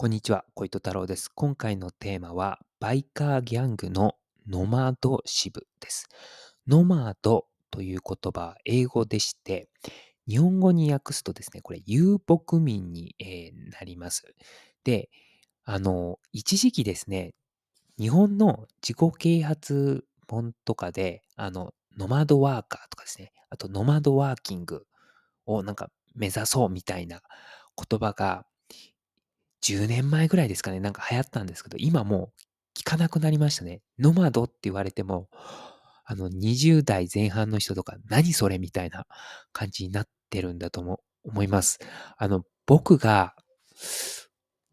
[0.00, 1.28] こんにちは、小糸太郎です。
[1.28, 4.14] 今回のテーマは、バイカーギャングの
[4.46, 6.08] ノマド支部です。
[6.68, 9.68] ノマドという言葉は英語でして、
[10.28, 14.22] 日本語に訳すとですね、これ遊牧民に、えーなります。
[14.84, 15.10] で、
[15.64, 17.34] あの、一時期ですね、
[17.98, 24.86] 日本の自己啓発本とかで、あの、ノマドワーカーとかですね、あとノマドワーキング
[25.44, 27.20] をなんか目指そうみたいな
[27.76, 28.46] 言葉が
[29.62, 32.32] 10年前ぐらいですかね、なんか流行ったんですけど、今も
[32.76, 33.80] う聞かなくなりましたね。
[33.98, 35.28] ノマドって言われても、
[36.04, 39.06] あの、20代前半の人とか、何それみたいな
[39.52, 41.78] 感じになってるんだとも思います。
[42.16, 43.34] あの、僕が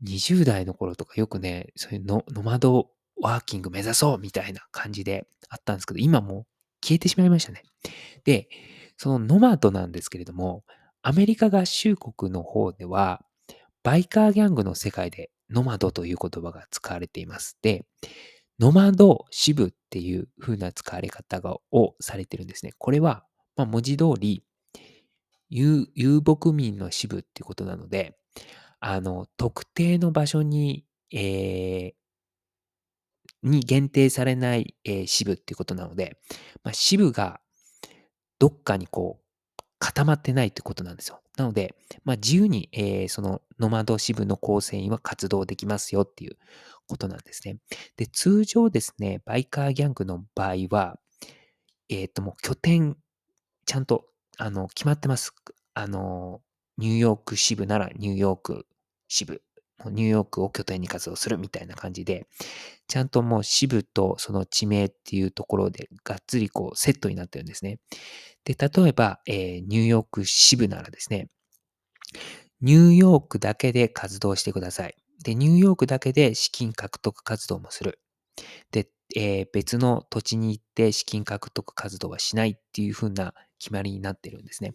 [0.03, 2.89] 20代の頃とかよくね、そういうノノマド
[3.21, 6.45] ワーキング目指そうみたいな感じであったんですけど、今もう
[6.83, 7.63] 消えてしまいましたね。
[8.23, 8.47] で、
[8.97, 10.63] そのノマドなんですけれども、
[11.01, 13.23] アメリカ合衆国の方では、
[13.85, 17.55] バイカーギャングの世界でノマドという言葉が使われています。
[17.61, 17.85] で、
[18.59, 22.71] ノマド支部っていう風な使われ方がをされてるんですね。
[22.79, 24.43] これは、まあ、文字通り
[25.51, 28.17] 遊、遊牧民の支部っていうことなので、
[28.79, 30.83] あの、特定の場所に、
[31.13, 36.17] えー、に限定されない、えー支部っていうことなので、
[36.63, 37.39] まあ、支部が
[38.39, 39.24] どっかにこう
[39.79, 41.21] 固まってないってことなんですよ。
[41.37, 46.37] なので、まあ、自由に、えーそのノマド支部の構成員は活動できますよっていう
[46.87, 47.57] ことなんですね。
[47.97, 50.99] で、通常ですね、バイカーギャングの場合は、
[51.89, 52.97] えっ、と、もう拠点、
[53.65, 54.05] ちゃんと、
[54.37, 55.33] あの、決まってます。
[55.73, 56.41] あの、
[56.77, 58.67] ニューヨーク支部ならニューヨーク
[59.07, 59.41] 支部、
[59.85, 62.27] ニューヨークを拠点に活動するみたいな感じで、
[62.87, 67.79] ちゃんともう支部とその地名っていうところでがっつりこうセットになってるんですね。
[68.45, 71.27] で、例えば、えーニューヨーク支部ならですね、
[72.61, 74.95] ニューヨークだけで活動してください。
[75.23, 77.99] で、ニューヨークだけで資金獲得活動もする。
[78.71, 84.73] で、えー別の土地に行って資金獲得活動はしないっていう風な決まりになってるんですね。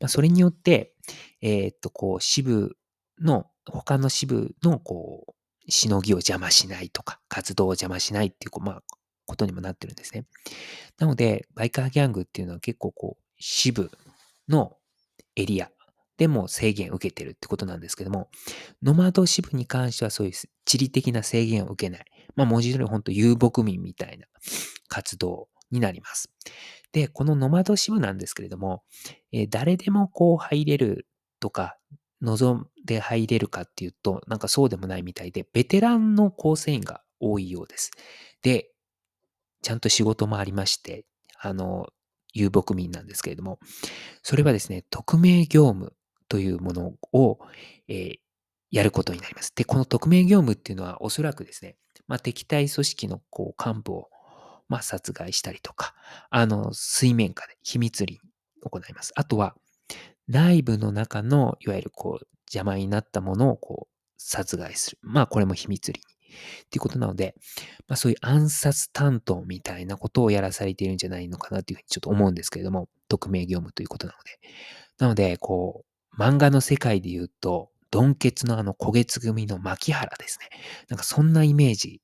[0.00, 0.94] まあ、それによって、
[1.42, 2.76] えーっと、こう、支部
[3.20, 5.26] の、他の支部の、こ
[5.68, 8.82] う、しのぎを邪魔しないとか、活動を邪魔しないっていう、こうまあ、
[9.30, 10.26] ことにもなってるんですね。
[10.98, 13.90] なので、バイカーギャングっていうのは結構こう、支部
[14.48, 14.76] の
[15.36, 15.70] エリア
[16.18, 18.28] でも制限を受けてるってことなんですけども、
[18.82, 20.32] ノマド支部に関してはそういう
[20.64, 22.04] 地理的な制限を受けない。
[22.36, 24.26] まあ、文字通り本当遊牧民みたいな
[24.88, 26.30] 活動になります。
[26.92, 28.82] で、このノマド支部なんですけれども、
[29.32, 31.06] えー誰でもこう入れる
[31.38, 31.76] とか、
[32.20, 37.92] 望んで入れるかっていうと、なんかそうでもないみたいで、ベテランの構成員が多いようです。
[38.42, 38.69] で、
[39.62, 41.04] ちゃんと仕事もありまして、
[41.40, 41.88] あの、
[42.32, 43.58] 遊牧民なんですけれども、
[44.22, 45.94] それはですね、匿名業務
[46.28, 47.38] というものを、
[47.88, 48.16] えー
[48.70, 49.52] やることになります。
[49.54, 51.76] で、この匿名業務っていうのはおそらくですね、
[52.06, 54.08] まあ、敵対組織のこう幹部を、
[54.68, 55.94] まあ、殺害したりとか、
[56.30, 58.20] あの、水面下で秘密裏に
[58.62, 59.12] 行います。
[59.16, 59.56] あとは、
[60.28, 64.98] 内部の中の、いわゆるこう、邪魔になったものをこう、殺害する。
[65.02, 66.04] まあ、これも秘密裏に。
[66.64, 67.34] っていうことなので、
[67.88, 74.38] まあ、そういう暗殺担当みたいなことをやらされているんじゃないのかなというふうにちょっと思うんですけれども、匿名業務ということなので。
[74.98, 80.48] なので、こう、漫画の世界で言うと、ドンケツのあの焦げつ組の牧原ですね。
[80.88, 82.00] なんかそんなイメージ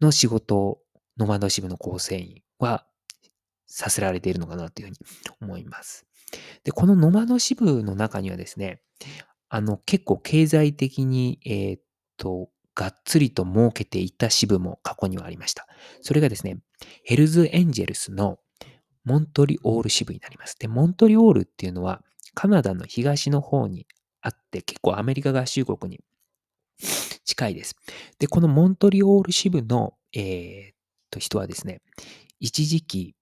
[0.00, 0.80] の仕事を
[1.16, 2.86] ノマド支部の構成員は
[3.66, 4.96] させられているのかなというふうに
[5.40, 6.06] 思います。
[6.64, 8.80] で、このノマド支部の中にはですね、
[9.48, 11.82] あの結構経済的に、えーっ
[12.16, 15.66] と、がっつりと儲けていた支部も過去にはありました。
[16.02, 16.58] それがですね、
[17.02, 18.38] ヘルズエンジェルスの
[19.04, 20.56] モントリオール支部になります。
[20.58, 22.02] で、モントリオールっていうのは
[22.34, 23.86] カナダの東の方に
[24.20, 26.00] あって、結構アメリカ合衆国に
[27.24, 27.76] 近いです。
[28.18, 30.76] で、このモントリオール支部の、えーっ
[31.10, 31.80] と人はですね、
[32.40, 33.14] 一時期、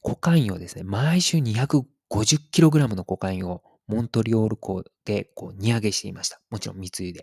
[0.00, 6.40] コカインをですね、毎週 250kg のコカインをモントリオール港でこう荷上げしていました。
[6.50, 7.22] もちろん密輸で。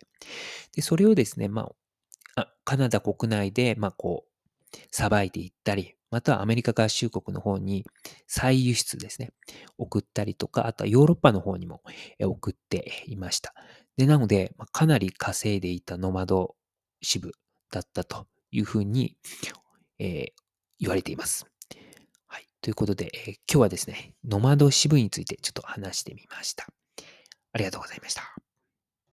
[0.75, 1.71] で、それをですね、ま
[2.36, 7.86] あ、あカナダ国内で、まあ、こう、さばいていったり、またはアメリカ合衆国の方に
[8.27, 9.31] 再輸出ですね、
[9.77, 11.81] 送ったりとか、あとはヨーロッパの方にも
[12.21, 13.53] 送っていました。
[13.97, 16.56] で、なので、まかなり稼いでいたノマド
[17.01, 17.31] 支部
[17.71, 19.18] だったというふうに、
[20.00, 20.47] えー
[20.80, 21.45] 言われています。
[22.67, 26.67] ということで、え今日はですね、ノマド支部についてちょっと話してみました。
[27.53, 28.37] ありがとうございました。